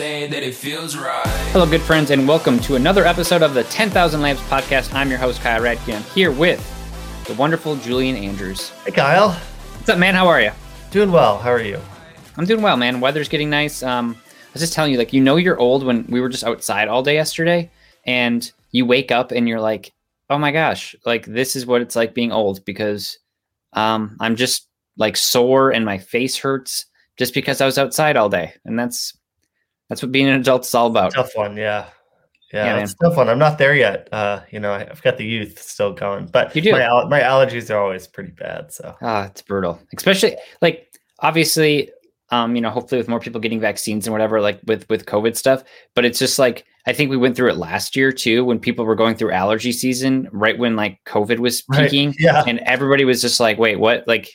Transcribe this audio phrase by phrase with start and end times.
[0.00, 1.26] Say that it feels right.
[1.52, 4.94] Hello, good friends, and welcome to another episode of the 10,000 Lamps podcast.
[4.94, 5.94] I'm your host, Kyle Radke.
[5.94, 6.58] I'm here with
[7.26, 8.70] the wonderful Julian Andrews.
[8.86, 10.14] Hey Kyle, What's up, man?
[10.14, 10.52] How are you?
[10.90, 11.36] doing well.
[11.36, 11.78] How are you?
[12.38, 13.00] I'm doing well, man.
[13.02, 13.82] Weather's getting nice.
[13.82, 16.44] Um, I was just telling you, like, you know, you're old when we were just
[16.44, 17.70] outside all day yesterday,
[18.06, 19.92] and you wake up and you're like,
[20.30, 23.18] oh my gosh, like, this is what it's like being old because
[23.74, 26.86] um, I'm just like sore and my face hurts
[27.18, 28.54] just because I was outside all day.
[28.64, 29.12] And that's
[29.90, 31.12] that's what being an adult is all about.
[31.12, 31.88] Tough one, yeah,
[32.52, 32.82] Yeah, yeah.
[32.82, 33.28] it's tough one.
[33.28, 34.08] I'm not there yet.
[34.10, 36.72] Uh, you know, I've got the youth still going, but You do.
[36.72, 38.72] My, al- my allergies are always pretty bad.
[38.72, 39.78] So Ah, it's brutal.
[39.94, 40.86] Especially like
[41.18, 41.90] obviously,
[42.30, 45.36] um, you know, hopefully with more people getting vaccines and whatever, like with with COVID
[45.36, 45.62] stuff.
[45.94, 48.84] But it's just like I think we went through it last year too, when people
[48.86, 52.42] were going through allergy season, right when like COVID was Right, peaking, yeah.
[52.46, 54.04] and everybody was just like, "Wait, what?
[54.06, 54.30] Like,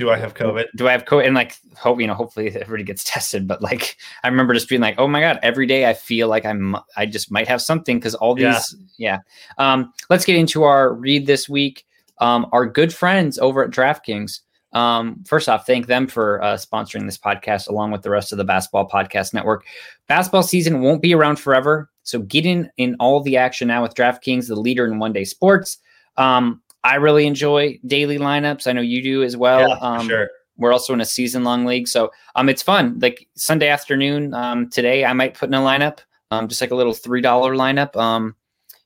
[0.00, 0.64] do I have COVID?
[0.76, 3.46] do I have COVID?" And like, hope you know, hopefully everybody gets tested.
[3.46, 6.46] But like, I remember just being like, "Oh my god!" Every day I feel like
[6.46, 9.18] I'm, I just might have something because all these, Yeah.
[9.58, 9.72] yeah.
[9.72, 11.84] Um, let's get into our read this week.
[12.18, 14.40] Um, our good friends over at DraftKings.
[14.72, 18.38] Um, first off, thank them for uh, sponsoring this podcast along with the rest of
[18.38, 19.64] the Basketball Podcast Network.
[20.06, 23.94] Basketball season won't be around forever, so get in in all the action now with
[23.94, 25.78] DraftKings, the leader in one day sports.
[26.16, 28.66] Um, I really enjoy daily lineups.
[28.66, 29.68] I know you do as well.
[29.68, 30.30] yeah, um, sure.
[30.56, 32.98] we're also in a season long league, so um, it's fun.
[33.00, 35.98] Like Sunday afternoon, um, today I might put in a lineup,
[36.30, 37.96] um, just like a little three dollar lineup.
[37.96, 38.34] Um,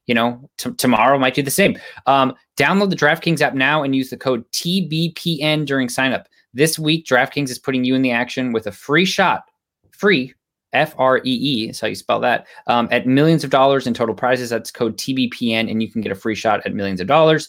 [0.07, 1.79] you know, t- tomorrow might do the same.
[2.07, 6.27] Um, download the DraftKings app now and use the code TBPN during signup.
[6.53, 9.45] This week, DraftKings is putting you in the action with a free shot,
[9.93, 10.35] free
[10.73, 13.95] F R E E, is how you spell that, um, at millions of dollars in
[13.95, 14.51] total prizes.
[14.51, 17.49] That's code TBPN, and you can get a free shot at millions of dollars.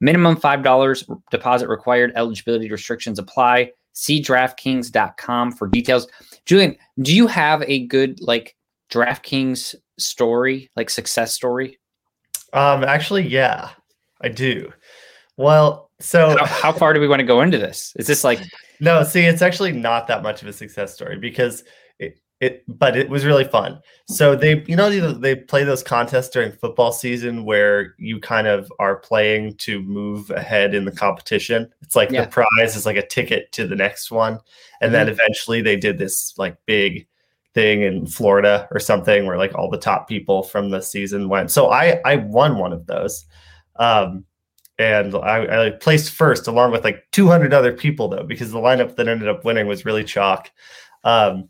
[0.00, 2.12] Minimum $5 deposit required.
[2.14, 3.72] Eligibility restrictions apply.
[3.92, 6.06] See DraftKings.com for details.
[6.46, 8.56] Julian, do you have a good like
[8.90, 11.78] DraftKings story, like success story?
[12.52, 13.70] Um, actually, yeah,
[14.20, 14.72] I do.
[15.36, 17.92] Well, so How, how far do we want to go into this?
[17.96, 18.40] Is this like
[18.80, 21.64] No, see, it's actually not that much of a success story because
[22.40, 23.80] it, but it was really fun.
[24.06, 28.72] So they, you know, they- play those contests during football season where you kind of
[28.78, 31.68] are playing to move ahead in the competition.
[31.82, 32.22] It's like Yeah.
[32.24, 34.38] the prize is like a ticket to the next one.
[34.80, 37.08] And then eventually they did this like big
[37.54, 41.50] thing in Florida or something where like all the top people from the season went.
[41.50, 43.24] So I I won one of those.
[43.76, 44.24] Um
[44.78, 48.94] and I, I placed first along with like 200 other people though because the lineup
[48.94, 50.52] that ended up winning was really chalk
[51.04, 51.48] um,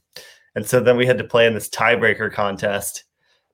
[0.59, 3.05] and so then we had to play in this tiebreaker contest.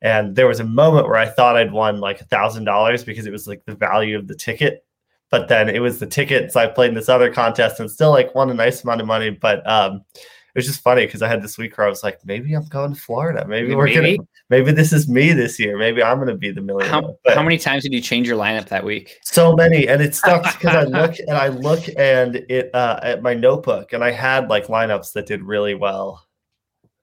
[0.01, 3.27] And there was a moment where i thought i'd won like a thousand dollars because
[3.27, 4.87] it was like the value of the ticket.
[5.31, 8.11] But then it was the ticket so i played in this other contest and still
[8.11, 9.29] like won a nice amount of money.
[9.29, 12.25] But um, it was just funny because i had this week where i was like
[12.25, 13.47] maybe i'm going to florida.
[13.47, 14.17] Maybe we're Maybe.
[14.17, 14.73] gonna maybe?
[14.73, 15.77] this is me this year.
[15.77, 16.91] Maybe i'm gonna be the millionaire.
[16.91, 19.19] How, how many times did you change your lineup that week?
[19.25, 19.89] so many.
[19.89, 23.93] And it sucks because i look and i look and it uh at my notebook.
[23.93, 26.25] And i had like lineups that did really well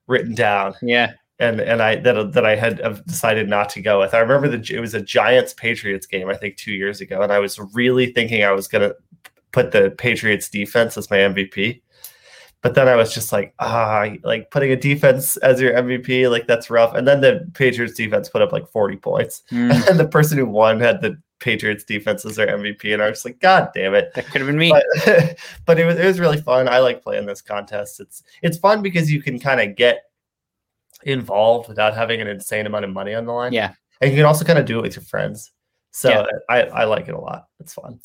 [0.08, 0.76] written down.
[0.82, 1.14] Yeah.
[1.40, 4.14] and and i that, that i had decided not to go with.
[4.14, 7.32] I remember the it was a giants patriots game i think two years ago and
[7.32, 8.94] i was really thinking i was gonna
[9.52, 11.82] put the patriots defense as my mvp
[12.62, 16.46] but then i was just like ah like putting a defense as your mvp like
[16.48, 16.94] that's rough.
[16.94, 19.42] And then the patriots defense put up like 40 points.
[19.52, 23.10] Mm, and the person who won had the Patriots defense as their MVP, and I
[23.10, 24.14] was like, God damn it!
[24.14, 24.72] that could have been me.
[24.72, 26.70] But, but it was it was really fun.
[26.70, 28.00] I like playing this contest.
[28.00, 30.04] It's it's fun because you can kind of get
[31.04, 33.52] involved without having an insane amount of money on the line.
[33.52, 33.74] Yeah.
[34.00, 35.52] and you can also kind of do it with your friends.
[35.92, 36.26] So Yeah.
[36.48, 37.48] I I like it a lot.
[37.60, 38.00] It's fun.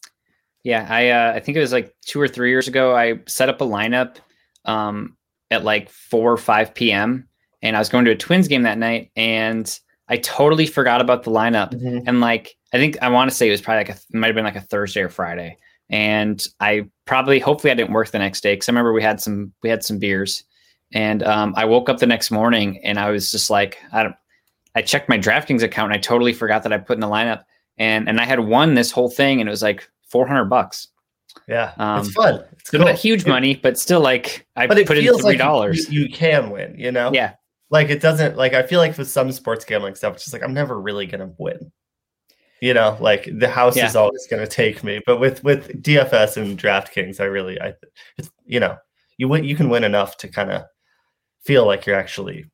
[0.65, 2.97] Yeah, I uh, I think it was like two or three years ago.
[2.97, 4.17] I set up a lineup
[4.65, 5.17] um,
[5.51, 7.29] at like four or five p.m.
[7.63, 11.25] and I was going to a Twins game that night, and I totally forgot about
[11.25, 11.73] the lineup.
[11.75, 12.05] Mhm.
[12.07, 14.27] And like I think I want to say it was probably like a it might
[14.29, 15.57] have been like a Thursday or Friday,
[15.91, 19.21] and I probably hopefully I didn't work the next day because I remember we had
[19.21, 20.45] some we had some beers,
[20.93, 24.15] and um, I woke up the next morning and I was just like I don't.
[24.75, 27.45] I checked my DraftKings account and I totally forgot that I put in the lineup,
[27.79, 30.89] and and I had won this whole thing and it was like four hundred bucks.
[31.49, 32.43] Yeah, Um, it's fun.
[32.53, 32.81] It's cool.
[32.81, 35.89] not huge money, but still like I but it put in three like dollars.
[35.91, 36.75] you, you can win.
[36.79, 37.35] You know, yeah,
[37.71, 40.43] like it doesn't like I feel like with some sports gambling stuff, it's just like
[40.43, 41.73] I'm never really gonna win.
[42.63, 43.87] You know, like the house Yeah.
[43.87, 45.01] is always gonna take me.
[45.07, 47.75] But with with DFS and DraftKings, I really I
[48.19, 48.77] it's you know
[49.19, 50.63] you win you can win enough to kind of
[51.45, 52.47] feel like you're actually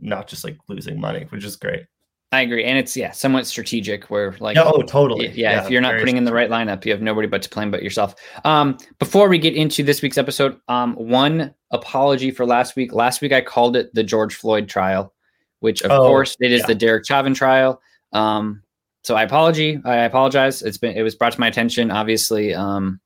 [0.00, 1.84] not just like losing money, which is great.
[2.30, 5.28] I agree, and it's yeah somewhat strategic where like Yeah, oh, totally.
[5.28, 7.48] Y- Yeah, if you're not putting in the right lineup, you have nobody but to
[7.50, 8.14] blame but yourself.
[8.44, 12.92] Um, before we get into this week's episode, um, one apology for last week.
[12.92, 15.12] Last week I called it the George Floyd trial,
[15.60, 16.66] which of Oh, course it is yeah.
[16.66, 17.80] the Derek Chauvin trial.
[18.12, 18.62] Um,
[19.04, 19.80] so I apology.
[19.84, 20.62] I apologize.
[20.62, 21.90] It's been it was brought to my attention.
[21.90, 23.00] Obviously, um,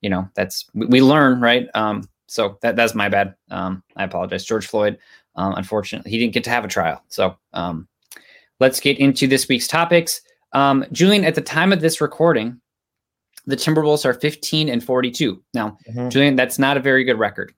[0.00, 1.68] you know that's we, we learn right.
[1.74, 3.34] Um, so that that's my bad.
[3.50, 4.98] Um, I apologize, George Floyd.
[5.36, 7.02] Um, unfortunately, he didn't get to have a trial.
[7.08, 7.88] So um,
[8.60, 10.20] let's get into this week's topics.
[10.52, 12.60] Um, Julian, at the time of this recording,
[13.44, 15.42] the Timberwolves are 15 and 42.
[15.52, 16.10] Now, Mhm.
[16.10, 17.52] Julian, that's not a very good record.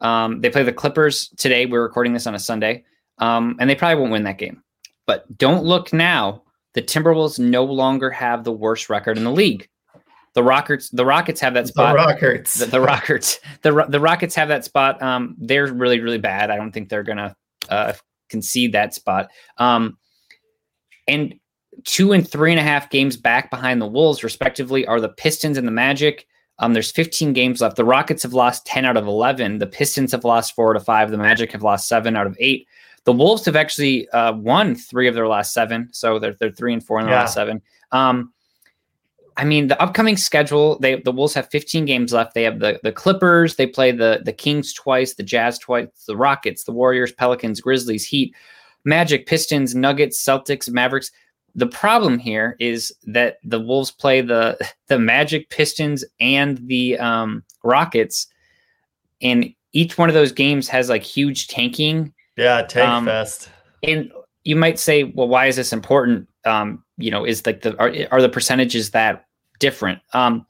[0.00, 1.66] Um, they play the Clippers today.
[1.66, 2.84] We're recording this on a Sunday,
[3.18, 4.62] um, and they probably won't win that game.
[5.06, 6.42] But don't look now.
[6.74, 9.68] The Timberwolves no longer have the worst record in the league.
[10.34, 11.96] The Rockets, the Rockets have that The spot.
[11.96, 12.54] Rockets.
[12.54, 15.02] The, the Rockets, the the Rockets have that spot.
[15.02, 16.50] Um, they're really really bad.
[16.50, 17.34] I don't think they're gonna
[17.68, 17.94] uh,
[18.28, 19.30] concede that spot.
[19.56, 19.98] Um,
[21.08, 21.34] and
[21.84, 25.58] two and three and a half games back behind the Wolves, respectively, are the Pistons
[25.58, 26.26] and the Magic.
[26.60, 27.76] Um, there's 15 games left.
[27.76, 29.58] The Rockets have lost 10 out of 11.
[29.58, 31.10] The Pistons have lost four out of five.
[31.10, 32.66] The Magic have lost seven out of eight.
[33.04, 36.72] The Wolves have actually uh, won three of their last seven, so they're they're three
[36.74, 37.20] and four in the Yeah.
[37.20, 37.62] last seven.
[37.92, 38.32] Um,
[39.36, 42.34] I mean, the upcoming schedule, they the Wolves have 15 games left.
[42.34, 46.16] They have the the Clippers, they play the the Kings twice, the Jazz twice, the
[46.16, 48.34] Rockets, the Warriors, Pelicans, Grizzlies, Heat,
[48.84, 51.10] Magic, Pistons, Nuggets, Celtics, Mavericks.
[51.58, 54.56] The problem here is that the Wolves play the
[54.86, 58.28] the Magic, Pistons, and the um, Rockets,
[59.20, 63.50] and each one of those games has like huge tanking yeah, tank um, fest.
[63.82, 64.12] and
[64.44, 66.28] you might say, well, why is this important?
[66.44, 69.26] Um, you know, is like the are, are the percentages that
[69.58, 69.98] different?
[70.12, 70.46] Um,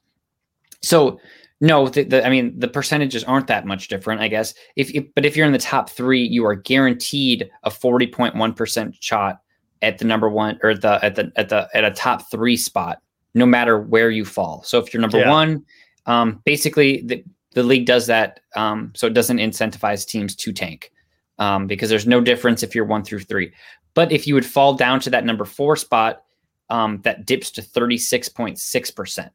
[0.83, 1.19] so
[1.63, 4.53] no, the, the, I mean the percentages aren't that much different, I guess.
[4.77, 8.35] If, if but if you're in the top three, you are guaranteed a forty point
[8.35, 9.41] one percent shot
[9.83, 13.01] at the number one or the at the at the at a top three spot,
[13.35, 14.63] no matter where you fall.
[14.65, 15.31] So if you're number Yeah.
[15.31, 15.65] one,
[16.07, 20.93] um, basically the the league does that um, so it doesn't incentivize teams to tank
[21.39, 23.53] um, because there's no difference if you're one through three.
[23.95, 26.23] But if you would fall down to that number four spot,
[26.71, 29.31] um, that dips to 36.6%.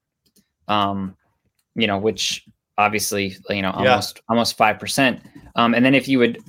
[0.67, 1.17] Um,
[1.75, 2.45] you know, which
[2.77, 3.89] obviously, you know, Yeah.
[3.91, 5.21] almost almost 5%.
[5.55, 6.39] Um, and then if you would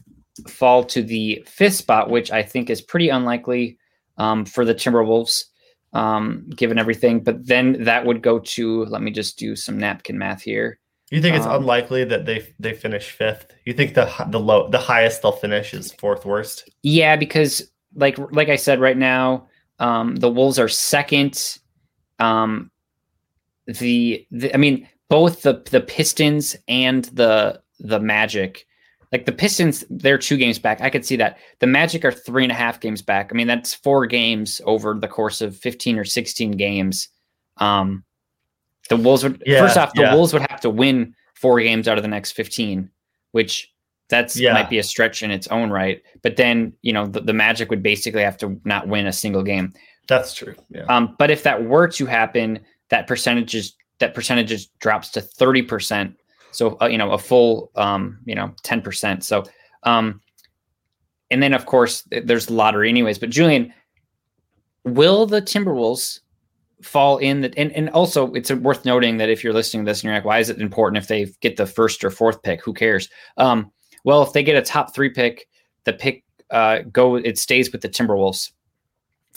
[0.49, 3.79] fall to the fifth spot, which I think is pretty unlikely
[4.17, 5.45] um, for the Timberwolves,
[5.93, 10.19] um, given everything, but then that would go to, let me just do some napkin
[10.19, 10.79] math here.
[11.11, 13.47] You think it's um, unlikely that they they finish fifth?
[13.65, 16.69] You think the the low the highest they'll finish is fourth worst?
[16.83, 19.47] Yeah, because like like I said, right now,
[19.79, 21.59] um, the Wolves are second.
[22.19, 22.71] Um,
[23.67, 28.67] the, the I mean, both the the Pistons and the the Magic,
[29.15, 30.81] like the Pistons, they're two games back.
[30.81, 31.39] I could see that.
[31.61, 33.31] The Magic are three and a half games back.
[33.31, 37.09] I mean, that's four games over the course of fifteen or sixteen games.
[37.59, 38.03] Um,
[38.89, 40.15] the Wolves would Yeah, first off, the yeah.
[40.17, 42.91] Wolves would have to win four games out of the next fifteen,
[43.31, 43.73] which
[44.09, 44.53] that's Yeah.
[44.53, 46.03] might be a stretch in its own right.
[46.23, 49.45] But then you know the, the Magic would basically have to not win a single
[49.45, 49.73] game.
[50.09, 50.57] That's true.
[50.71, 50.87] Yeah.
[50.89, 56.17] Um, but if that were to happen, that percentages that percentages drops to thirty percent.
[56.55, 59.25] So uh, you know a full um, you know ten percent.
[59.25, 59.45] So
[59.83, 60.21] um,
[61.31, 63.19] and then of course there's the lottery anyways.
[63.19, 63.73] But Julian,
[64.85, 66.21] will the Timberwolves
[66.83, 70.01] fall in the and, and also it's worth noting that if you're listening to this
[70.01, 72.63] and you're like, why is it important if they get the first or fourth pick?
[72.63, 73.09] Who cares?
[73.37, 73.71] Um,
[74.05, 75.49] well, if they get a top three pick,
[75.85, 78.53] the pick uh, go it stays with the Timberwolves.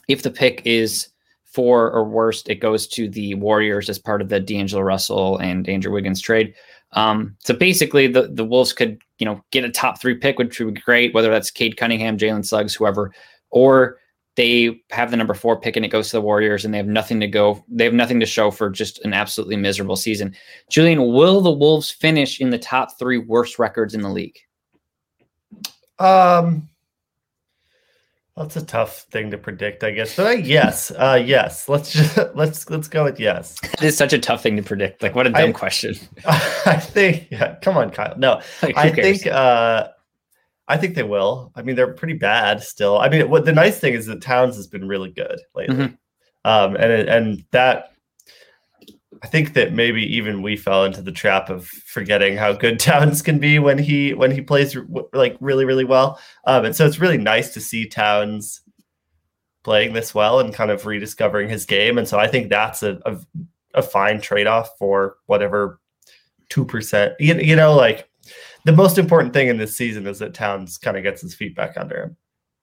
[0.08, 1.10] If the pick is
[1.46, 5.68] four or worst, it goes to the Warriors as part of the D'Angelo Russell and
[5.68, 6.54] Andrew Wiggins trade.
[6.94, 10.60] Um, so basically, the the Wolves could you know get a top three pick, which
[10.60, 13.14] would be great, whether that's Cade Cunningham, Jalen Suggs, whoever,
[13.50, 13.98] or
[14.38, 16.88] they have the number four pick and it goes to the Warriors, and they have
[16.88, 17.64] nothing to go.
[17.68, 20.36] They have nothing to show for just an absolutely miserable season.
[20.70, 24.38] Julian, will the Wolves finish in the top three worst records in the league?
[26.00, 26.70] Um,
[28.38, 30.16] that's a tough thing to predict, I guess.
[30.16, 31.68] But I, yes, uh, yes.
[31.68, 33.58] Let's just let's let's go with yes.
[33.64, 35.02] It is such a tough thing to predict.
[35.04, 35.96] Like, what a dumb I- question.
[36.26, 37.28] I think.
[37.32, 38.14] Yeah, come on, Kyle.
[38.18, 39.22] No, Like, I cares?
[39.24, 39.34] think.
[39.34, 39.88] uh
[40.70, 41.52] I think they will.
[41.56, 42.98] I mean, they're pretty bad still.
[43.00, 45.98] I mean, what the nice thing is that Towns has been really good lately, Mhm.
[46.46, 47.94] um, and and that.
[49.24, 53.22] I think that maybe even we fell into the trap of forgetting how good Towns
[53.22, 54.78] can be when he when he plays
[55.14, 56.20] like really really well.
[56.46, 58.62] Um, and so it's really nice to see Towns
[59.64, 61.98] playing this well and kind of rediscovering his game.
[61.98, 63.18] And so I think that's a a,
[63.74, 65.80] a fine trade off for whatever
[66.50, 67.14] two percent.
[67.20, 68.10] You, you know, like
[68.66, 71.56] the most important thing in this season is that Towns kind of gets his feet
[71.56, 72.18] back under him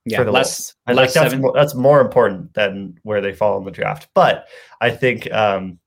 [0.04, 0.74] Yeah, for the less.
[0.86, 1.40] And like that's seven.
[1.40, 4.08] more, that's more important than where they fall in the draft.
[4.14, 4.46] But
[4.80, 5.78] I think um,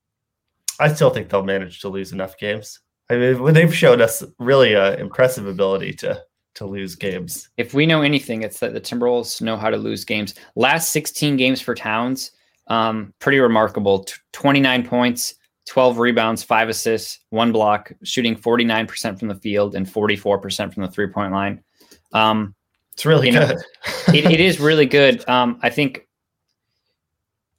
[0.79, 2.79] I still think they'll manage to lose enough games.
[3.09, 6.21] I mean, they've showed us really uh, impressive ability to
[6.55, 7.49] to lose games.
[7.57, 10.33] If we know anything, it's that the Timberwolves know how to lose games.
[10.55, 12.31] Last 16 games for Towns,
[12.65, 13.99] um, pretty remarkable.
[14.05, 15.35] T- 29 points,
[15.67, 20.89] 12 rebounds, five assists, one block, shooting 49% from the field and 44% from the
[20.89, 21.63] three point line.
[22.11, 22.55] Um,
[22.93, 24.15] It's really You know, good.
[24.15, 25.27] it, it is really good.
[25.29, 26.06] Um, I think.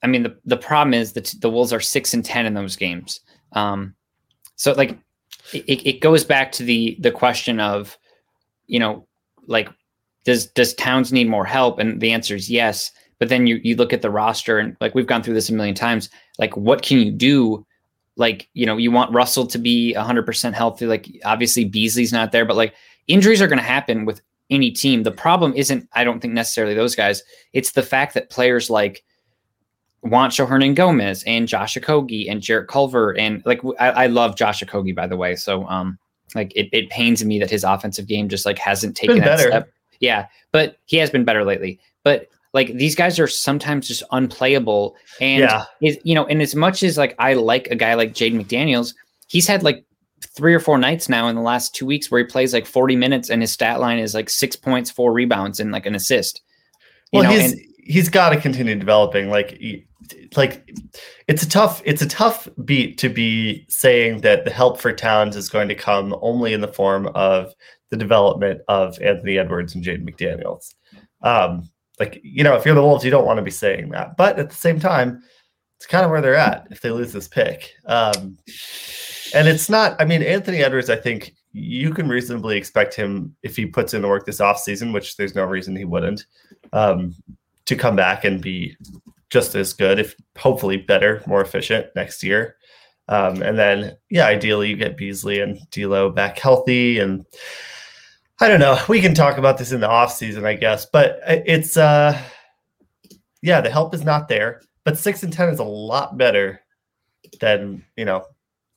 [0.02, 2.76] I mean, the the problem is that the Wolves are six and ten in those
[2.76, 3.21] games.
[3.52, 3.95] Um,
[4.57, 4.99] so like,
[5.52, 7.99] it, it goes back to the the question of,
[8.67, 9.07] you know,
[9.47, 9.69] like,
[10.25, 11.78] does does Towns need more help?
[11.78, 12.93] And the answer is yes.
[13.19, 15.55] But then you you look at the roster and like we've gone through this a
[15.55, 16.11] million times.
[16.38, 17.67] Like, what can you do?
[18.17, 20.87] Like, you know, you want Russell to be 100% healthy.
[20.87, 22.75] Like, obviously Beasley's not there, but like
[23.07, 25.02] injuries are going to happen with any team.
[25.02, 27.23] The problem isn't, I don't think necessarily those guys.
[27.52, 29.05] It's the fact that players like
[30.05, 35.07] Juancho Hernangomez and Josh Okogie and Jarrett Culver and like I love Josh Okogie by
[35.07, 35.35] the way.
[35.35, 35.99] So um
[36.35, 39.49] like it, it pains me that his offensive game just like hasn't taken that better.
[39.49, 39.73] step.
[40.00, 41.81] Yeah, but he has been better lately.
[42.05, 44.97] But like these guys are sometimes just unplayable.
[45.21, 48.12] And yeah, is you know, and as much as like I like a guy like
[48.12, 48.95] Jaden McDaniels,
[49.26, 49.85] he's had like
[50.21, 52.97] three or four nights now in the last two weeks where he plays like 40
[52.97, 56.43] minutes and his stat line is like six points, four rebounds, and like an assist.
[57.12, 57.55] You well, know, and
[57.88, 59.30] he's got to continue developing.
[59.30, 59.61] Like,
[60.37, 60.71] like
[61.26, 65.35] it's a tough it's a tough beat to be saying that the help for Towns
[65.35, 67.52] is going to come only in the form of
[67.90, 70.75] the development of Anthony Edwards and Jaden McDaniels.
[71.23, 71.68] Um,
[71.99, 74.38] like, you know, if you're the Wolves, you don't want to be saying that, but
[74.38, 75.23] at the same time,
[75.76, 77.73] it's kind of where they're at if they lose this pick.
[77.87, 78.38] Um,
[79.35, 80.00] and it's not.
[80.00, 80.90] I mean, Anthony Edwards.
[80.90, 84.92] I think you can reasonably expect him if he puts in the work this offseason,
[84.92, 86.26] which there's no reason he wouldn't,
[86.73, 87.14] um,
[87.68, 88.75] to come back and be
[89.30, 92.56] just as good, if hopefully better, more efficient next year.
[93.08, 96.98] Um, and then, yeah, ideally you get Beasley and D'Lo back healthy.
[96.98, 97.26] And
[98.40, 98.78] I don't know.
[98.88, 100.87] We can talk about this in the offseason, I guess.
[100.87, 102.18] But it's, uh,
[103.42, 104.62] yeah, the help is not there.
[104.84, 106.62] But six and ten is a lot better
[107.40, 108.25] than you know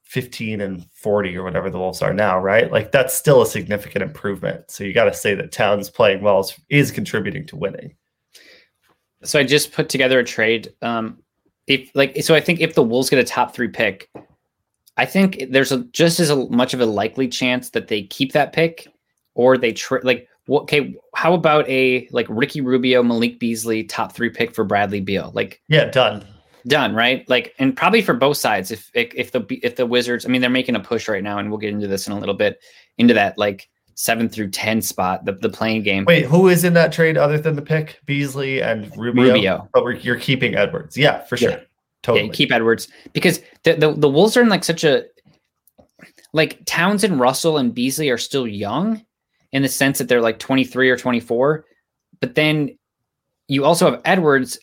[0.04, 2.70] 15 and 40 or whatever the Wolves are now, right?
[2.70, 4.70] Like that's still a significant improvement.
[4.70, 7.96] So you got to say that Towns playing well is, is contributing to winning.
[9.24, 10.74] So I just put together a trade.
[10.82, 11.20] Um,
[11.68, 14.10] if like, so I think if the Wolves get a top three pick,
[14.98, 18.34] I think there's a, just as a, much of a likely chance that they keep
[18.34, 18.88] that pick,
[19.36, 20.28] or they tra- like.
[20.50, 25.32] Okay, how about a like Ricky Rubio, Malik Beasley top three pick for Bradley Beal?
[25.34, 26.26] Like Yeah, done.
[26.68, 27.30] done, right?
[27.30, 28.72] Like, and probably for both sides.
[28.72, 31.38] If if if the if the Wizards, I mean, they're making a push right now,
[31.38, 32.60] and we'll get into this in a little bit
[32.98, 33.70] into that like
[34.02, 36.06] seven through ten spot, the the play-in game.
[36.06, 38.00] Wait, who is in that trade other than the pick?
[38.06, 39.34] Beasley and Rubio.
[39.34, 39.70] Rubio.
[39.74, 40.98] But we're, you're keeping Edwards.
[40.98, 41.52] Yeah, for sure.
[41.52, 41.60] Yeah.
[42.02, 42.26] Totally.
[42.26, 45.06] Yeah, keep Edwards because the, the the Wolves are in like such a
[46.34, 49.06] like Towns and, Russell, and Beasley are still young
[49.52, 51.66] in the sense that they're like 23 or 24,
[52.22, 52.76] but then
[53.48, 54.58] you also have Edwards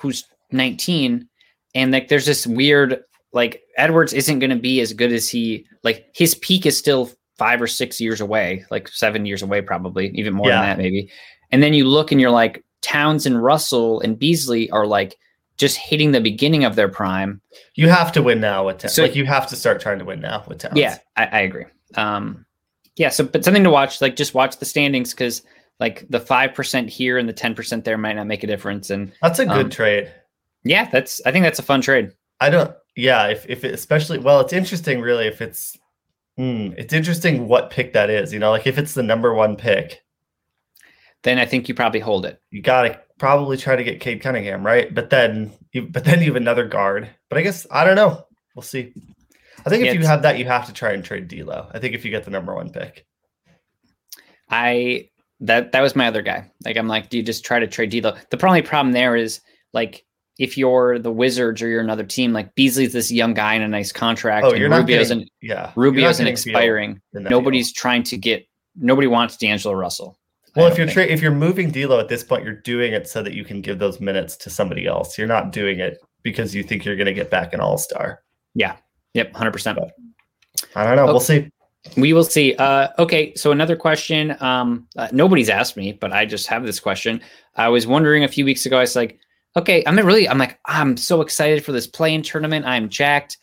[0.00, 1.28] who's 19,
[1.76, 5.64] and like there's this weird like Edwards isn't going to be as good as he
[5.84, 10.10] like his peak is still five or six years away, like seven years away, probably
[10.20, 10.60] even more Yeah.
[10.60, 11.10] than that, maybe.
[11.50, 15.16] And then you look and you're like Towns and Russell and Beasley are like
[15.56, 17.40] just hitting the beginning of their prime.
[17.74, 18.94] you have to win now with Towns.
[18.94, 20.76] So- like you have to start trying to win now with Towns.
[20.78, 21.64] Yeah, I, I agree.
[21.96, 22.44] Um,
[22.96, 25.42] yeah, so but something to watch, like just watch the standings because
[25.80, 28.90] like the five percent here and the ten percent there might not make a difference.
[28.90, 30.12] And That's a good Um, trade.
[30.64, 32.10] yeah, that's I think that's a fun trade.
[32.40, 32.72] I don't.
[32.96, 35.00] Yeah, if if it, especially well, it's interesting.
[35.00, 35.76] Really, if it's
[36.40, 38.32] hmm, it's interesting what pick that is.
[38.32, 40.02] You know, like if it's the number one pick,
[41.22, 42.42] Then I think you probably hold it.
[42.50, 44.92] you gotta probably try to get Cade Cunningham, right?
[44.94, 47.10] But then, you, but then you have another guard.
[47.28, 48.24] But I guess I don't know.
[48.54, 48.94] We'll see.
[49.66, 51.68] I think if Yeah, you have that, you have to try and trade D'Lo.
[51.72, 53.06] I think if you get the number one pick,
[54.48, 55.08] I
[55.40, 56.50] that that was my other guy.
[56.64, 58.16] Like I'm like, do you just try to trade D'Lo?
[58.30, 59.40] The only problem there is
[59.72, 60.04] like
[60.40, 63.68] if you're the Wizards or you're another team, like Beasley's this young guy in a
[63.68, 66.98] nice contract, oh, and you're not Rubio's getting, an yeah, Rubio's an expiring.
[67.12, 68.48] Nobody's trying to get.
[68.74, 70.18] Nobody wants D'Angelo Russell.
[70.56, 73.22] Well, if you're tra- if you're moving D'Lo at this point, you're doing it so
[73.22, 75.18] that you can give those minutes to somebody else.
[75.18, 78.22] You're not doing it because you think you're going to get back an All Star.
[78.54, 78.76] Yeah.
[79.12, 79.78] Yep, hundred percent.
[80.74, 81.02] I don't know.
[81.02, 81.12] Oh.
[81.12, 81.50] We'll see.
[81.98, 82.54] We will see.
[82.54, 84.36] Uh, okay, so another question.
[84.42, 87.20] Um, uh, nobody's asked me, but I just have this question.
[87.56, 88.78] I was wondering a few weeks ago.
[88.78, 89.18] I was like,
[89.56, 92.66] okay, I'm really, I'm like, I'm so excited for this play-in tournament.
[92.66, 93.38] I'm jacked.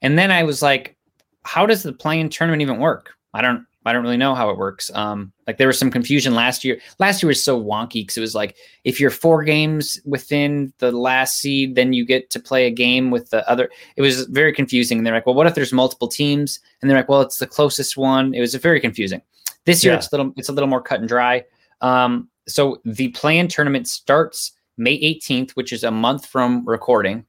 [0.00, 0.96] And then I was like,
[1.44, 3.14] how does the play-in tournament even work?
[3.34, 4.90] I don't, I don't really know how it works.
[4.94, 6.78] Um, like there was some confusion last year.
[7.00, 10.92] Last year was so wonky because it was like if you're four games within the
[10.92, 13.70] last seed, then you get to play a game with the other.
[13.96, 14.98] It was very confusing.
[14.98, 16.60] And they're like, well, what if there's multiple teams?
[16.80, 18.34] And they're like, well, it's the closest one.
[18.34, 19.20] It was very confusing.
[19.64, 19.98] This year, Yeah.
[19.98, 21.44] it's a little, it's a little more cut and dry.
[21.80, 27.24] Um, so the play-in tournament starts May 18th, which is a month from recording,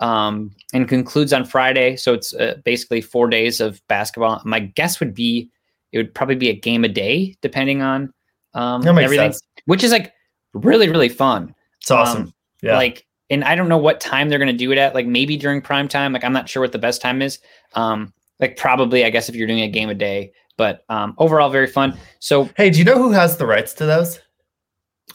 [0.00, 1.96] um, and concludes on Friday.
[1.96, 4.40] So it's uh, basically four days of basketball.
[4.44, 5.50] My guess would be
[5.92, 8.12] it would probably be a game a day, depending on
[8.54, 9.42] um, everything, sense.
[9.66, 10.12] which is like
[10.54, 11.54] really really fun.
[11.80, 12.22] It's awesome.
[12.22, 12.76] Um, yeah.
[12.76, 14.94] Like, and I don't know what time they're going to do it at.
[14.94, 16.12] Like maybe during prime time.
[16.12, 17.38] Like I'm not sure what the best time is.
[17.74, 20.32] Um, like probably I guess if you're doing a game a day.
[20.56, 21.98] But um, overall, very fun.
[22.18, 24.20] So hey, do you know who has the rights to those?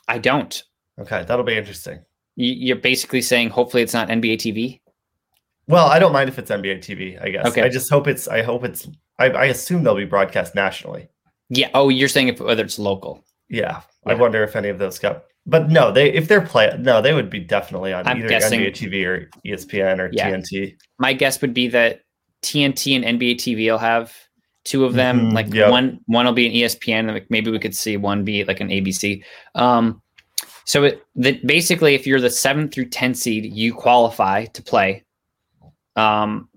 [0.08, 0.64] I don't.
[1.02, 2.00] Okay, that'll be interesting.
[2.36, 4.80] You- You're basically saying hopefully it's not NBA TV.
[5.68, 7.22] Well, I don't mind if it's NBA TV.
[7.22, 7.46] I guess.
[7.48, 7.62] Okay.
[7.62, 8.28] I just hope it's.
[8.28, 8.88] I hope it's.
[9.20, 11.08] I, I assume they'll be broadcast nationally.
[11.50, 11.70] Yeah.
[11.74, 13.24] Oh, you're saying if whether it's local.
[13.50, 13.82] Yeah.
[14.06, 15.24] I wonder if any of those got.
[15.46, 18.62] But no, they if they're play no, they would be definitely on I'm either guessing-
[18.62, 20.30] NBA TV or ESPN or Yeah.
[20.32, 20.76] TNT.
[21.00, 22.02] My guess would be that
[22.42, 24.14] TNT and NBA TV will have
[24.64, 25.30] two of them.
[25.32, 25.70] Mhm, Like yep.
[25.72, 28.60] one one will be an ESPN, and like maybe we could see one be like
[28.60, 29.24] an ABC.
[29.56, 30.02] Um,
[30.72, 35.04] so it that basically, if you're the seventh through ten seed, you qualify to play.
[35.98, 36.48] Um,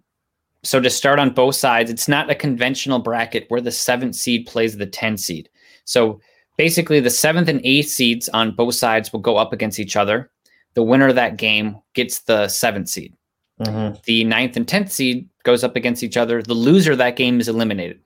[0.63, 4.47] so to start on both sides, it's not a conventional bracket where the seventh seed
[4.47, 5.49] plays the 10 seed.
[5.85, 6.21] So
[6.57, 10.31] basically, the seventh and eighth seeds on both sides will go up against each other.
[10.75, 13.15] The winner of that game gets the seventh seed.
[13.63, 14.01] Mhm.
[14.05, 16.41] The ninth and tenth seed goes up against each other.
[16.41, 17.99] The loser of that game is eliminated.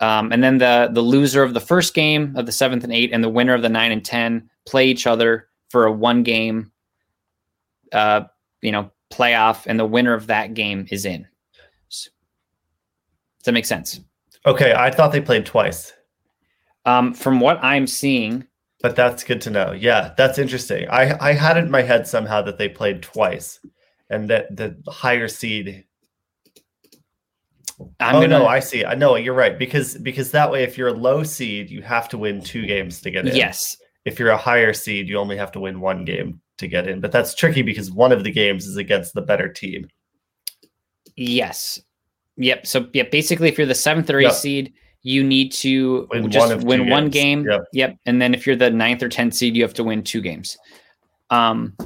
[0.00, 3.12] Um, and then the the loser of the first game of the seventh and eight
[3.12, 6.70] and the winner of the nine and ten play each other for a one game,
[7.92, 8.22] uh,
[8.62, 11.26] you know, playoff, and the winner of that game is in.
[11.90, 12.10] Does
[13.44, 14.00] that make sense?
[14.46, 15.92] Okay, I thought they played twice,
[16.86, 18.46] Um, from what I'm seeing,
[18.80, 19.72] but that's good to know.
[19.72, 20.88] Yeah, that's interesting.
[20.88, 23.60] I I had it in my head somehow that they played twice,
[24.10, 25.84] and that the higher seed.
[28.00, 28.38] I'm oh gonna.
[28.38, 28.84] no, I see.
[28.84, 32.08] I know you're right because because that way, if you're a low seed, you have
[32.10, 33.34] to win two games to get in.
[33.34, 36.86] yes, If you're a higher seed, you only have to win one game to get
[36.86, 37.00] in.
[37.00, 39.86] But that's tricky because one of the games is against the better team.
[41.16, 41.80] yes,
[42.36, 42.66] yep.
[42.66, 44.34] So yeah, basically, if you're the seventh or eighth Yep.
[44.34, 47.46] seed, you need to Win just one win one games.
[47.46, 47.60] game.
[47.72, 47.96] Yep.
[48.06, 50.56] And then if you're the ninth or tenth seed, you have to win two games.
[51.30, 51.76] Um,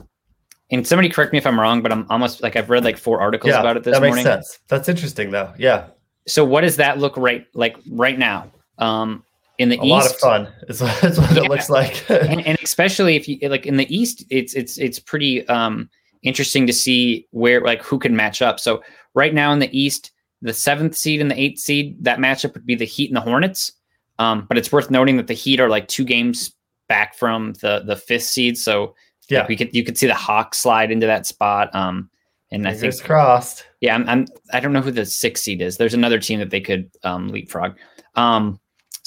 [0.71, 3.21] and somebody correct me if I'm wrong, but I'm almost like I've read like four
[3.21, 4.25] articles yeah, about it this that makes morning.
[4.25, 4.59] sense.
[4.69, 5.53] That's interesting though.
[5.59, 5.87] Yeah,
[6.27, 8.53] So what does that look right like right now?
[8.79, 9.25] Um,
[9.59, 11.43] in the east, a east, lot of fun is what, is what Yeah.
[11.45, 12.09] it looks like.
[12.11, 15.89] and, and especially if you like in the east it's it's it's pretty um
[16.23, 18.83] interesting to see where like who can match up so
[19.15, 20.11] right now in the east
[20.43, 23.21] the seventh seed and the eighth seed that matchup would be the heat and the
[23.21, 23.73] hornets
[24.19, 26.53] um but it's worth noting that the heat are like two games
[26.89, 28.95] back from the the fifth seed so
[29.29, 29.41] Yeah.
[29.41, 32.09] like, we could you could see the hawks slide into that spot um
[32.51, 33.67] and i think Fingers crossed.
[33.81, 35.77] yeah, I'm, I'm I don't know who the sixth seed is.
[35.77, 37.77] There's another team that they could um leapfrog.
[38.15, 38.59] Um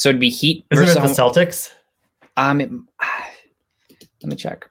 [0.02, 1.70] so it'd be Heat Isn't it the versus Celtics?
[2.36, 2.72] um it,
[4.24, 4.68] let me check.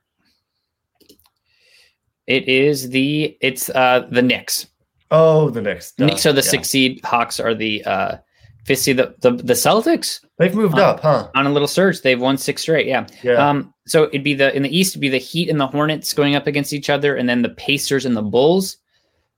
[2.27, 4.67] It is the it's uh the Knicks.
[5.13, 5.93] Oh, the Knicks.
[5.93, 6.51] duh, Knicks are the yeah.
[6.51, 8.17] sixth seed, Hawks are the uh
[8.65, 8.97] fifth seed.
[8.97, 11.29] The the, the Celtics They've moved up, huh?
[11.37, 12.01] on a little surge.
[12.01, 12.89] They've won six straight.
[12.89, 13.07] Yeah.
[13.23, 13.35] Yeah.
[13.35, 16.13] Um, so it'd be the in the East, it'd be the Heat and the Hornets
[16.13, 18.79] going up against each other, and then the Pacers and the Bulls.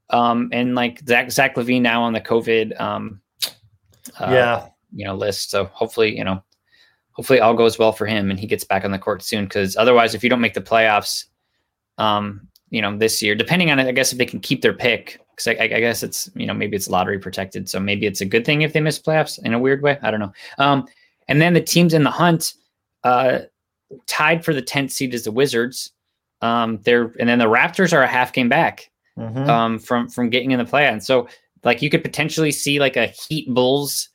[0.08, 3.20] Um, and like Zach Zach LaVine now on the COVID um,
[4.18, 4.66] uh, yeah.
[4.94, 5.50] You know list.
[5.50, 6.42] So hopefully you know,
[7.12, 9.44] hopefully all goes well for him and he gets back on the court soon.
[9.44, 11.24] Because otherwise, if you don't make the playoffs,
[11.98, 14.72] um, you know this year, depending on it, I guess if they can keep their
[14.72, 18.20] pick, because I, I guess it's you know maybe it's lottery protected, so maybe it's
[18.20, 19.98] a good thing if they miss playoffs in a weird way.
[20.02, 20.32] I don't know.
[20.58, 20.86] Um,
[21.28, 22.54] and then the teams in the hunt,
[23.04, 23.40] uh,
[24.06, 25.92] tied for the 10th seed is the Wizards.
[26.40, 29.46] Um, they're and then the Raptors are a half game back Mhm.
[29.46, 31.00] um, from from getting in the play-in.
[31.00, 31.28] So
[31.62, 34.08] like you could potentially see like a Heat Bulls,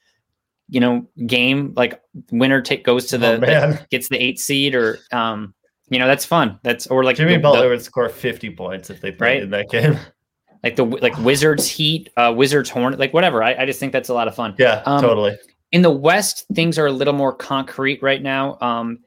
[0.69, 2.01] you know, game like
[2.31, 5.53] winner take goes to the, Oh, the- gets the eight seed or um,
[5.89, 6.59] you know that's fun.
[6.63, 9.43] That's or like Jimmy the- Butler the- would score 50 points if they played Right?
[9.43, 9.97] in that game.
[10.63, 13.43] like the like Wizards Heat, uh, Wizards Hornet, like whatever.
[13.43, 14.55] I, I just think that's a lot of fun.
[14.57, 15.37] Yeah, Um, totally.
[15.71, 18.57] in the West, things are a little more concrete right now.
[18.59, 18.99] Um,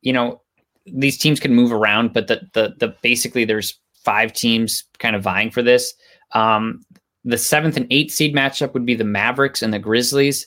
[0.00, 0.40] you know,
[0.86, 5.22] these teams can move around, but the the the basically there's five teams kind of
[5.22, 5.92] vying for this.
[6.32, 6.80] Um,
[7.24, 10.46] the seventh and eighth seed matchup would be the Mavericks and the Grizzlies.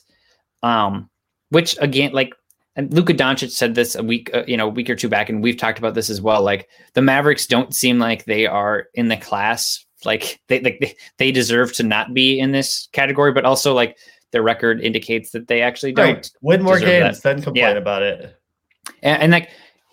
[0.66, 1.08] Um,
[1.50, 2.34] which again, like,
[2.74, 5.28] and Luka Doncic said this a week, uh, you know, a week or two back,
[5.28, 6.42] and we've talked about this as well.
[6.42, 9.84] Like, the Mavericks don't seem like they are in the class.
[10.04, 13.96] Like they like they, deserve to not be in this category, but also like
[14.30, 16.16] their record indicates that they actually don't.
[16.16, 16.30] Right.
[16.42, 17.70] Win more games, then complain Yeah.
[17.78, 18.38] about it.
[19.02, 19.48] And, and like,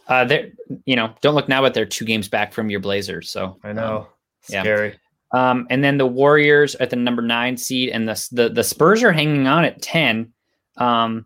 [0.09, 0.49] uh, they're
[0.85, 3.29] you know, don't look now, but they're two games back from your Blazers.
[3.29, 4.07] So I know.
[4.49, 4.61] yeah.
[4.61, 4.99] Scary.
[5.31, 9.03] Um, and then the Warriors at the number nine seed, and the the, the Spurs
[9.03, 10.32] are hanging on at ten.
[10.77, 11.25] Um,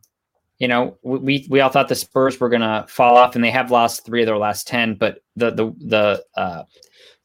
[0.60, 3.70] you know, we we all thought the Spurs were gonna fall off, and they have
[3.70, 4.96] lost three of their last ten.
[4.96, 6.64] But the the the uh,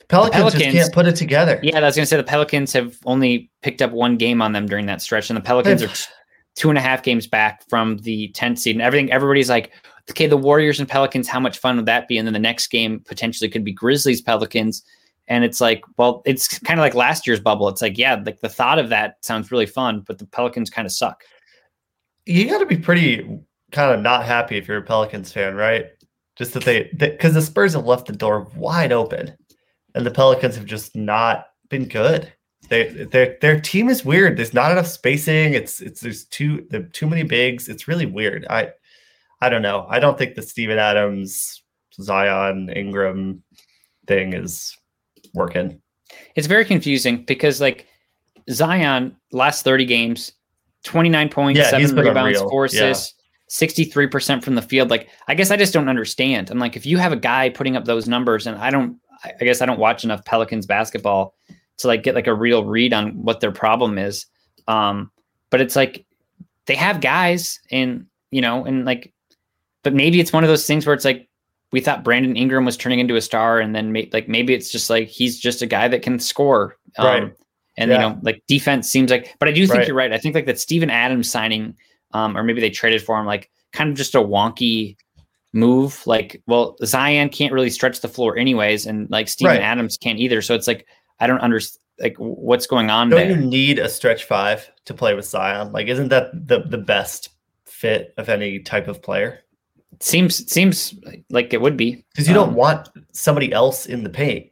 [0.08, 1.58] Pelicans, just Pelicans- can't put it together.
[1.62, 4.66] yeah, I was gonna say the Pelicans have only picked up one game on them
[4.66, 5.90] during that stretch, and the Pelicans are
[6.56, 9.11] two and a half games back from the 10th seed, and everything.
[9.11, 9.72] Everybody's like,
[10.11, 12.18] okay, the Warriors and Pelicans, how much fun would that be?
[12.18, 14.82] And then the next game potentially could be Grizzlies Pelicans,
[15.28, 17.68] and it's like, well, it's kind of like last year's bubble.
[17.68, 20.85] It's like, yeah, like the thought of that sounds really fun, but the Pelicans kind
[20.85, 21.24] of suck.
[22.26, 23.40] You got to be pretty
[23.72, 25.87] kind of not happy if you're a Pelicans fan, right?
[26.37, 29.37] Just that they, because the Spurs have left the door wide open,
[29.94, 32.32] and the Pelicans have just not been good.
[32.68, 34.37] They, their their team is weird.
[34.37, 35.54] There's not enough spacing.
[35.54, 37.68] It's it's there's too there too many bigs.
[37.68, 38.46] It's really weird.
[38.48, 38.70] I
[39.40, 39.87] I don't know.
[39.90, 41.62] I don't think the Steven Adams,
[42.00, 43.42] Zion, Ingram
[44.06, 44.76] thing is
[45.35, 45.80] working.
[46.37, 47.87] It's very confusing because like
[48.50, 50.32] Zion last 30 games,
[50.84, 52.48] 29 points, Yeah, seven rebounds, unreal.
[52.50, 52.84] four Yeah.
[52.86, 53.14] assists,
[53.48, 54.90] 63% from the field.
[54.90, 56.50] Like, I guess I just don't understand.
[56.50, 59.44] I'm like, if you have a guy putting up those numbers, and I don't, I
[59.44, 61.34] guess I don't watch enough Pelicans basketball
[61.78, 64.26] to like get like a real read on what their problem is.
[64.68, 65.10] Um,
[65.50, 66.04] but it's like
[66.66, 69.12] they have guys and you know, and like,
[69.82, 71.28] but maybe it's one of those things where it's like
[71.70, 74.70] we thought Brandon Ingram was turning into a star, and then may, like maybe it's
[74.72, 76.76] just like he's just a guy that can score.
[76.98, 77.32] Um, Right.
[77.76, 77.96] And Yeah.
[77.96, 79.87] you know, like defense seems like, but I do think Right.
[79.87, 80.12] you're right.
[80.12, 81.74] I think like that Steven Adams signing,
[82.12, 84.96] um, or maybe they traded for him, like kind of just a wonky
[85.52, 86.02] move.
[86.06, 89.62] Like, well, Zion can't really stretch the floor anyways, and like Steven Right.
[89.62, 90.42] Adams can't either.
[90.42, 90.87] So it's like
[91.20, 93.30] I don't understand like what's going on Don't there.
[93.30, 95.72] you need a stretch five to play with Zion?
[95.72, 97.28] Like, isn't that the the best
[97.66, 99.40] fit of any type of player?
[100.00, 100.94] seems seems
[101.30, 104.46] like it would be Because you don't Um, want somebody else in the paint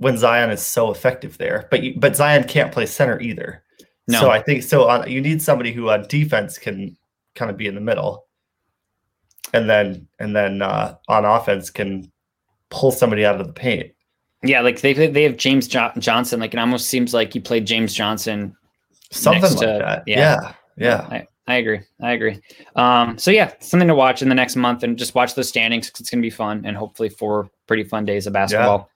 [0.00, 1.68] when Zion is so effective there.
[1.70, 3.62] But you, but Zion can't play center either.
[4.08, 4.20] No.
[4.20, 4.88] So I think so.
[4.88, 6.96] On, you need somebody who on defense can
[7.34, 8.24] kind of be in the middle,
[9.52, 12.10] and then and then uh, on offense can
[12.70, 13.92] pull somebody out of the paint.
[14.42, 16.40] Yeah, like they they have James jo- Johnson.
[16.40, 18.56] Like it almost seems like you played James Johnson.
[19.12, 20.02] Something like to- that.
[20.06, 20.38] yeah.
[20.40, 20.52] Yeah.
[20.76, 21.06] Yeah.
[21.10, 21.80] I, I agree.
[22.00, 22.40] I agree.
[22.76, 25.88] Um, so yeah, something to watch in the next month, and just watch the standings.
[25.88, 28.89] It's going to be fun, and hopefully four pretty fun days of basketball.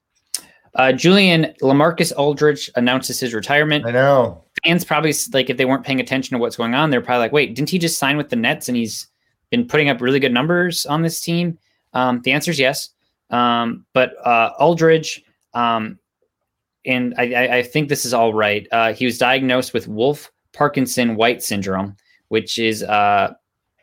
[0.77, 3.87] Uh, Julian LaMarcus Aldridge announces his retirement.
[3.87, 4.43] I know.
[4.65, 7.33] Fans probably like if they weren't paying attention to what's going on, they're probably like,
[7.33, 9.07] "Wait, didn't he just sign with the Nets and he's
[9.51, 11.59] been putting up really good numbers on this team?"
[11.93, 12.91] Um, the answer is yes.
[13.31, 15.23] Um, but uh, Aldridge,
[15.55, 15.99] um,
[16.85, 18.67] and I, I, I think this is all right.
[18.73, 21.97] Uh, he was diagnosed with Wolff Parkinson White syndrome,
[22.29, 23.33] which is uh,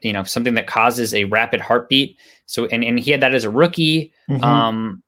[0.01, 2.17] you know something that causes a rapid heartbeat.
[2.47, 4.11] So and, and he had that as a rookie.
[4.29, 4.43] Mhm.
[4.43, 5.03] Um,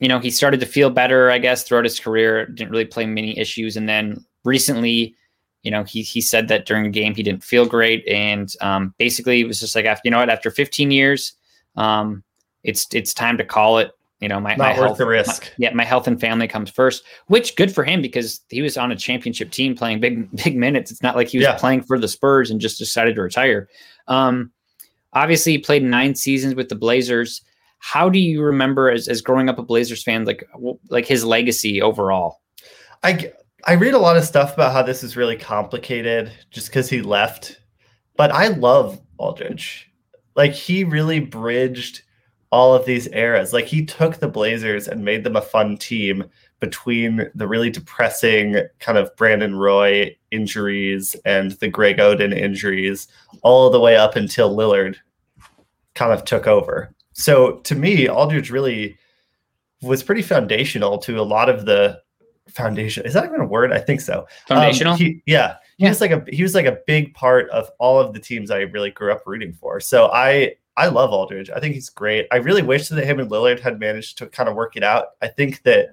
[0.00, 2.46] you know, he started to feel better, I guess, throughout his career.
[2.46, 5.14] Didn't really play many issues, and then recently,
[5.62, 8.94] you know, he he said that during a game he didn't feel great, and um,
[8.98, 11.34] basically it was just like after you know what, after 15 years,
[11.76, 12.22] um,
[12.64, 13.92] it's it's time to call it.
[14.20, 15.50] You know, my, Not my worth health, the risk.
[15.56, 18.92] yeah, my health and family comes first, which good for him because he was on
[18.92, 20.90] a championship team playing big big minutes.
[20.90, 21.56] It's not like he was Yeah.
[21.56, 23.68] playing for the Spurs and just decided to retire.
[24.08, 24.52] Um,
[25.14, 27.40] obviously, he played nine seasons with the Blazers.
[27.80, 30.44] How do you remember as, as growing up a Blazers fan, like
[30.88, 32.40] like his legacy overall?
[33.02, 33.32] I
[33.64, 37.02] I read a lot of stuff about how this is really complicated just because he
[37.02, 37.60] left,
[38.16, 39.90] but I love Aldridge.
[40.36, 42.02] Like he really bridged
[42.52, 43.52] all of these eras.
[43.52, 46.24] Like he took the Blazers and made them a fun team
[46.58, 53.08] between the really depressing kind of Brandon Roy injuries and the Greg Oden injuries,
[53.42, 54.96] all the way up until Lillard
[55.94, 56.94] kind of took over.
[57.20, 58.96] So to me, Aldridge really
[59.82, 62.00] was pretty foundational to a lot of the
[62.48, 63.06] foundation.
[63.06, 63.72] Is that even a word?
[63.72, 64.20] I think so.
[64.20, 64.94] Um, Foundational?
[64.96, 65.56] he- yeah.
[65.78, 65.90] He Yeah.
[65.90, 68.60] was like a he was like a big part of all of the teams I
[68.60, 69.80] really grew up rooting for.
[69.80, 71.50] So I I love Aldridge.
[71.50, 72.26] I think he's great.
[72.30, 75.08] I really wish that him and Lillard had managed to kind of work it out.
[75.22, 75.90] I think that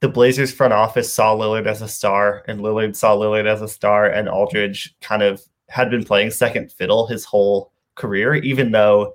[0.00, 3.66] the Blazers front office saw Lillard as a star, and Lillard saw Lillard as a
[3.68, 9.14] star, and Aldridge kind of had been playing second fiddle his whole career, even though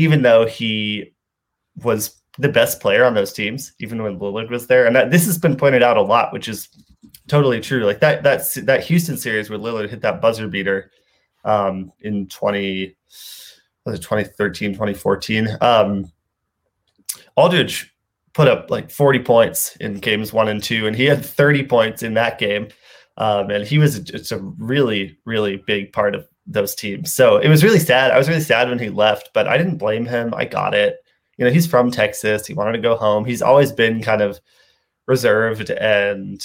[0.00, 1.12] even though he
[1.82, 4.86] was the best player on those teams, even when Lillard was there.
[4.86, 6.68] And that, this has been pointed out a lot, which is
[7.28, 7.84] totally true.
[7.84, 10.90] Like that that that Houston series where Lillard hit that buzzer beater
[11.44, 12.96] um, in 20
[13.84, 15.48] was it 2013, 2014.
[15.60, 16.10] Um,
[17.36, 17.94] Aldridge
[18.32, 22.02] put up like 40 points in games one and two, and he had 30 points
[22.02, 22.68] in that game.
[23.16, 27.14] Um, and he was it's a really, really big part of those teams.
[27.14, 28.10] So it was really sad.
[28.10, 30.34] I was really sad when he left, but I didn't blame him.
[30.34, 30.96] I got it.
[31.38, 32.46] You know, he's from Texas.
[32.46, 33.24] He wanted to go home.
[33.24, 34.40] He's always been kind of
[35.06, 36.44] reserved and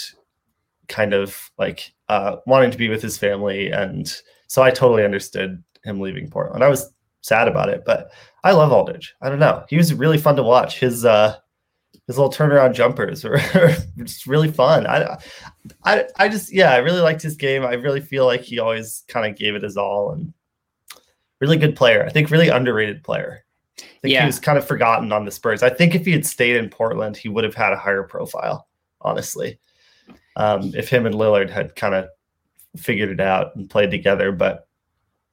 [0.87, 3.71] kind of like uh, wanting to be with his family.
[3.71, 4.13] And
[4.47, 6.63] so I totally understood him leaving Portland.
[6.63, 8.11] I was sad about it, but
[8.43, 9.15] I love Aldridge.
[9.21, 9.65] I don't know.
[9.67, 10.79] He was really fun to watch.
[10.79, 11.35] His uh
[12.07, 13.39] his little turnaround jumpers were
[13.97, 14.85] just really fun.
[14.87, 15.17] I,
[15.83, 17.63] I, I just, yeah, I really liked his game.
[17.65, 20.33] I really feel like he always kind of gave it his all and
[21.41, 22.05] really good player.
[22.05, 23.43] I think really underrated player.
[23.79, 24.21] I think Yeah.
[24.21, 25.63] he was kind of forgotten on the Spurs.
[25.63, 28.67] I think if he had stayed in Portland, he would have had a higher profile,
[29.01, 29.59] honestly.
[30.35, 32.07] Um, if him and Lillard had kind of
[32.77, 34.67] figured it out and played together, but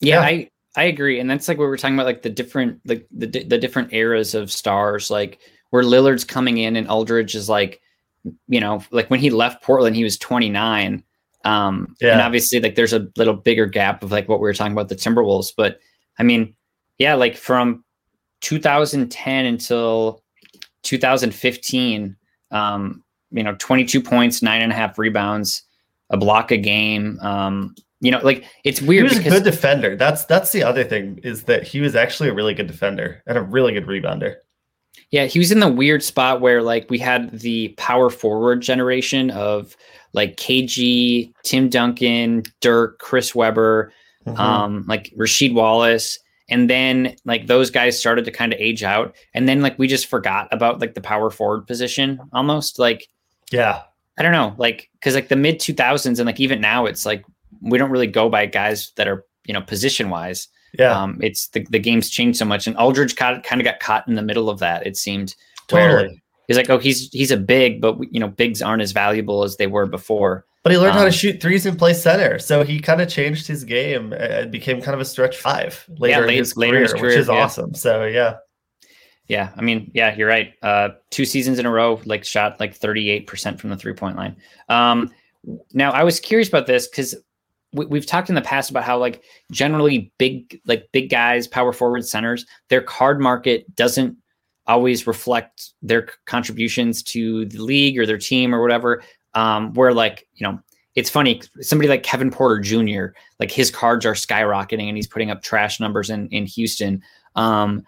[0.01, 0.27] Yeah, Yeah.
[0.27, 3.07] I I agree, and that's like what we we're talking about, like the different like
[3.11, 5.39] the the different eras of stars, like
[5.73, 7.81] where Lillard's coming in and Aldridge is like,
[8.47, 11.03] you know, like when he left Portland, he was 29.
[11.47, 14.75] Um, and obviously, like there's a little bigger gap of like what we were talking
[14.75, 15.79] about the Timberwolves, but
[16.19, 16.55] I mean,
[16.99, 17.85] yeah, like from
[18.43, 20.23] 2010 until
[20.83, 22.17] 2015,
[22.51, 25.63] um, you know, 22 points, nine and a half rebounds,
[26.11, 27.19] a block a game.
[27.23, 29.11] Um, you know, like it's weird.
[29.11, 29.97] he was a good defender.
[29.97, 33.39] That's that's the other thing is that he was actually a really good defender and
[33.39, 34.35] a really good rebounder.
[35.11, 39.31] Yeah, he was in the weird spot where like we had the power forward generation
[39.31, 39.77] of
[40.15, 43.93] like KG, Tim Duncan, Dirk, Chris Webber,
[44.27, 44.39] Mhm.
[44.39, 49.15] um, like Rasheed Wallace, and then like those guys started to kind of age out,
[49.35, 52.79] and then like we just forgot about like the power forward position almost.
[52.79, 53.07] Like
[53.51, 53.83] yeah,
[54.19, 57.05] I don't know, like because like the mid two thousands and like even now it's
[57.05, 57.25] like
[57.61, 60.49] we don't really go by guys that are you know position wise.
[60.79, 64.07] Yeah, Um, it's the the game's changed so much, and Aldridge kind of got caught
[64.09, 64.87] in the middle of that.
[64.87, 65.35] It seemed
[65.71, 66.23] where totally.
[66.49, 69.57] he's like, oh, he's he's a big, but you know, bigs aren't as valuable as
[69.57, 70.45] they were before.
[70.63, 73.09] But he learned how to Um, shoot threes and play center, so he kind of
[73.09, 76.77] changed his game and became kind of a stretch five later, late- in, his later
[76.77, 77.35] in his career, career, which is yeah.
[77.35, 77.75] awesome.
[77.75, 78.37] So yeah,
[79.29, 80.55] Yeah, I mean, yeah, you're right.
[80.63, 84.17] Uh, two seasons in a row, like shot like 38 percent from the three point
[84.17, 84.37] line.
[84.69, 85.13] Um,
[85.73, 87.17] now I was curious about this because
[87.73, 91.73] we, we've talked in the past about how like generally big like big guys, power
[91.73, 94.17] forward centers, their card market doesn't
[94.67, 99.03] always reflect their contributions to the league or their team or whatever.
[99.35, 100.61] Um, where like you know
[100.95, 103.17] it's funny somebody like Kevin Porter Jr.
[103.41, 107.03] like his cards are skyrocketing and he's putting up trash numbers in in Houston.
[107.35, 107.85] Um,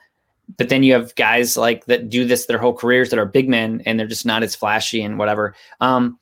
[0.57, 3.49] but then you have guys like that do this their whole careers that are big
[3.49, 5.55] men and they're just not as flashy and whatever.
[5.81, 6.19] Um,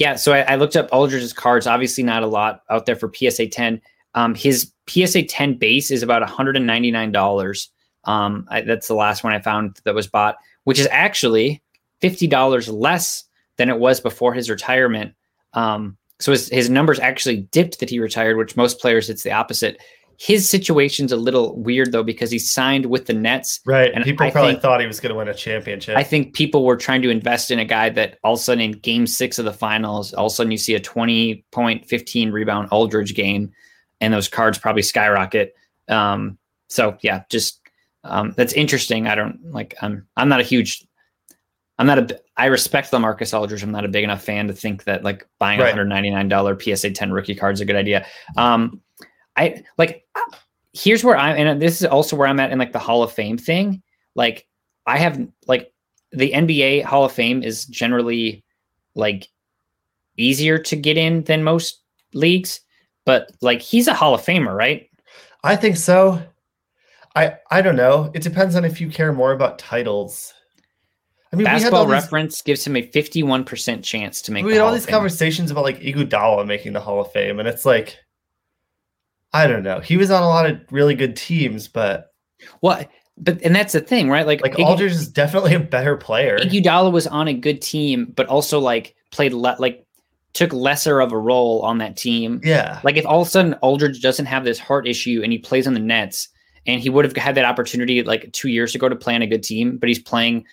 [0.00, 1.66] yeah, so I, I looked up Aldridge's cards.
[1.66, 3.82] Obviously, not a lot out there for PSA 10.
[4.14, 7.68] Um, his PSA 10 base is about $199.
[8.04, 11.62] Um, I, that's the last one I found that was bought, which is actually
[12.02, 13.24] $50 less
[13.58, 15.14] than it was before his retirement.
[15.52, 19.32] Um, so his, his numbers actually dipped that he retired, which most players it's the
[19.32, 19.82] opposite.
[20.22, 23.58] His situation's a little weird though because he signed with the Nets.
[23.64, 23.90] right.
[23.94, 25.96] And People I probably think- thought he was going to win a championship.
[25.96, 28.60] I think people were trying to invest in a guy that all of a sudden
[28.60, 31.86] in game six of the finals, all of a sudden you see a 20 point,
[31.88, 33.50] 15 rebound Aldridge game,
[34.02, 35.54] and those cards probably skyrocket.
[35.88, 36.36] Um,
[36.68, 37.58] so yeah, just
[38.04, 39.06] um, that's interesting.
[39.06, 40.86] I don't like I'm I'm not a huge
[41.78, 43.62] I'm not a I respect LaMarcus Aldridge.
[43.62, 45.74] I'm not a big enough fan to think that like buying a Right.
[45.74, 48.04] $199 PSA 10 rookie card is a good idea.
[48.36, 48.82] Um,
[49.36, 50.06] I like
[50.72, 53.12] here's where I'm and this is also where I'm at in like the Hall of
[53.12, 53.82] Fame thing.
[54.14, 54.46] Like
[54.86, 55.72] I have like
[56.12, 58.44] the NBA Hall of Fame is generally
[58.94, 59.28] like
[60.16, 61.80] easier to get in than most
[62.12, 62.60] leagues,
[63.04, 64.88] but like he's a Hall of Famer, right?
[65.42, 66.22] I think so.
[67.14, 68.10] I I don't know.
[68.14, 70.34] It depends on if you care more about titles.
[71.32, 74.72] I mean, Basketball these, reference gives him a 51% chance to make we had all
[74.72, 77.96] these conversations about like Iguodala making the Hall of Fame, and it's like,
[79.32, 79.80] I don't know.
[79.80, 82.12] He was on a lot of really good teams, but
[82.62, 82.84] Well,
[83.16, 84.26] but and that's the thing, right?
[84.26, 86.38] Like, Like Aldridge is definitely a better player.
[86.38, 89.86] Iguodala was on a good team, but also like played le- like
[90.32, 92.40] took lesser of a role on that team.
[92.44, 92.80] Yeah.
[92.84, 95.66] Like if all of a sudden Aldridge doesn't have this heart issue and he plays
[95.66, 96.28] on the Nets
[96.66, 99.26] and he would have had that opportunity like two years ago to play on a
[99.26, 100.44] good team, but he's playing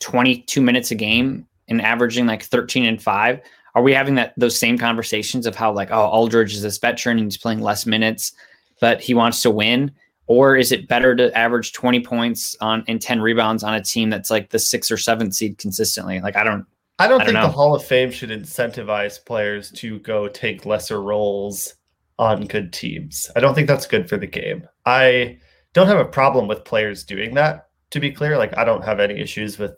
[0.00, 3.40] 22 minutes a game and averaging like 13 and five.
[3.74, 7.18] Are we having that those same conversations of how like, oh, Aldridge is this veteran
[7.18, 8.32] and he's playing less minutes,
[8.80, 9.92] but he wants to win?
[10.26, 14.10] Or is it better to average 20 points on and 10 rebounds on a team
[14.10, 16.20] that's like the sixth or seventh seed consistently?
[16.20, 16.66] Like I don't
[17.00, 17.56] I don't I don't think the.
[17.56, 21.74] Hall of Fame should incentivize players to go take lesser roles
[22.18, 23.30] on good teams.
[23.34, 24.68] I don't think that's good for the game.
[24.84, 25.38] I
[25.72, 28.36] don't have a problem with players doing that, to be clear.
[28.36, 29.72] Like, I don't have any issues with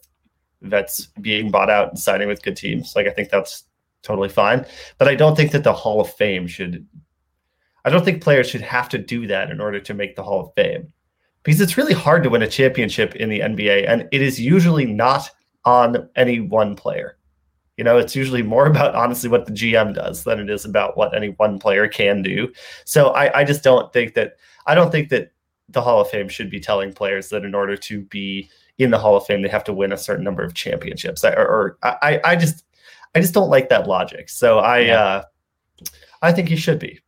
[0.62, 2.94] vets being bought out and signing with good teams.
[2.96, 3.64] Like, I think that's
[4.02, 4.66] totally fine.
[4.98, 6.86] But I don't think that the Hall of Fame should,
[7.84, 10.40] I don't think players should have to do that in order to make the Hall
[10.40, 10.92] of Fame
[11.42, 13.88] because it's really hard to win a championship in the NBA.
[13.88, 15.30] And it is usually not
[15.64, 17.18] on any one player.
[17.76, 20.96] You know, it's usually more about honestly what the GM does than it is about
[20.96, 22.52] what any one player can do.
[22.84, 24.36] So I, I just don't think that
[24.66, 25.32] I don't think that
[25.68, 28.98] the Hall of Fame should be telling players that in order to be in the
[28.98, 31.24] Hall of Fame they have to win a certain number of championships.
[31.24, 32.64] Or, or I, I just
[33.14, 34.28] I just don't like that logic.
[34.28, 35.02] So I Yeah.
[35.02, 35.22] uh,
[36.22, 37.00] I think he should be.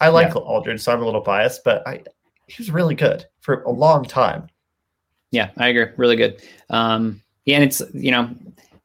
[0.00, 0.40] I like Yeah.
[0.40, 2.02] Aldridge, so I'm a little biased, but I
[2.48, 4.48] he was really good for a long time.
[5.30, 5.86] Yeah, I agree.
[5.96, 6.42] Really good.
[6.70, 8.30] Um, yeah, and it's you know,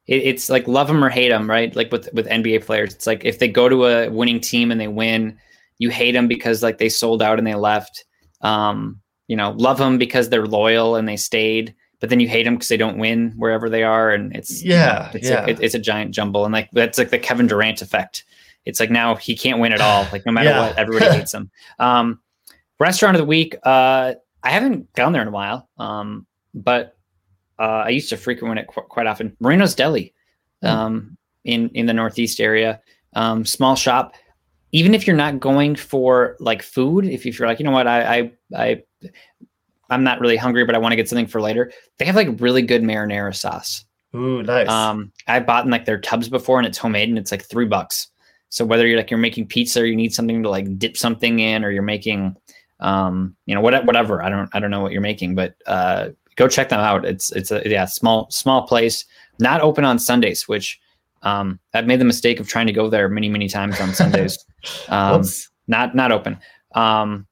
[0.05, 1.75] it, it's like love them or hate them, right?
[1.75, 4.79] Like with with NBA players, it's like if they go to a winning team and
[4.79, 5.37] they win,
[5.79, 8.05] you hate them because like they sold out and they left.
[8.41, 12.43] Um, you know, love them because they're loyal and they stayed, but then you hate
[12.43, 15.45] them because they don't win wherever they are, and it's Yeah, it's yeah.
[15.45, 18.23] A, it- it's a giant jumble, and like that's like the Kevin Durant effect.
[18.65, 20.05] It's like now he can't win at all.
[20.11, 20.67] Like no matter Yeah.
[20.67, 21.49] what, everybody hates him.
[21.79, 22.19] Um,
[22.79, 23.55] restaurant of the week.
[23.63, 25.69] Uh, I haven't gone there in a while.
[25.77, 26.95] Um, but
[27.59, 29.35] uh, I used to frequent it qu- quite often.
[29.39, 30.13] Marino's Deli,
[30.63, 32.81] um, in in the Northeast area,
[33.13, 34.13] um, small shop.
[34.73, 37.87] Even if you're not going for like food, if, if you're like, you know what,
[37.87, 38.83] I I I
[39.89, 41.71] I'm not really hungry, but I want to get something for later.
[41.97, 43.85] They have like really good marinara sauce.
[44.15, 44.67] Ooh, nice.
[44.67, 47.65] Um, I bought in like their tubs before, and it's homemade, and it's like three
[47.65, 48.07] bucks.
[48.49, 51.39] So whether you're like you're making pizza, or you need something to like dip something
[51.39, 52.35] in, or you're making,
[52.79, 54.23] um, you know, what, whatever.
[54.23, 57.05] I don't I don't know what you're making, but uh, go check them out.
[57.05, 59.05] It's it's a yeah small small place,
[59.39, 60.79] not open on Sundays, which
[61.23, 64.43] um, I've made the mistake of trying to go there many many times on Sundays.
[64.89, 65.49] um, Whoops.
[65.67, 66.37] not not open.
[66.73, 67.27] Um,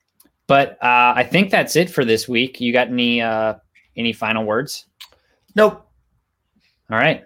[0.47, 2.59] but uh, I think that's it for this week.
[2.61, 3.55] You got any uh,
[3.97, 4.85] any final words?
[5.55, 5.85] Nope.
[6.91, 7.23] All right.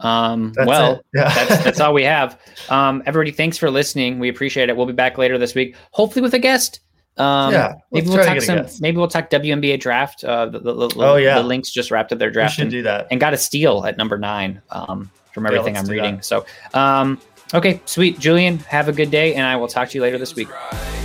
[0.00, 1.00] Um, That's well.
[1.14, 1.32] Yeah.
[1.32, 2.40] that's that's all we have.
[2.68, 4.18] Um, everybody, thanks for listening.
[4.18, 4.76] We appreciate it.
[4.76, 6.80] We'll be back later this week, hopefully with a guest.
[7.18, 8.56] Um, Yeah, maybe we'll talk get some.
[8.58, 8.80] guest.
[8.80, 10.24] Maybe we'll talk WNBA draft.
[10.24, 11.38] Uh, the, the, the, Oh, yeah.
[11.38, 13.06] the Lynx just wrapped up their we draft should and, do that.
[13.12, 14.60] and got a steal at number nine.
[14.70, 16.16] Um, from everything let's I'm reading.
[16.16, 16.24] that.
[16.24, 17.20] So, um,
[17.54, 18.58] okay, sweet, Julian.
[18.60, 20.50] Have a good day, and I will talk to you later this week.
[20.50, 21.01] Right.